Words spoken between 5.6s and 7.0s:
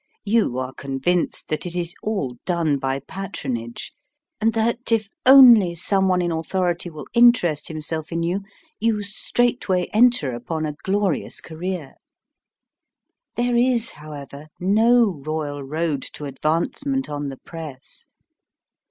some one in authority